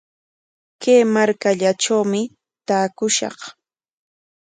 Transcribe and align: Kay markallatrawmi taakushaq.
Kay 0.81 1.01
markallatrawmi 1.13 2.21
taakushaq. 2.67 3.37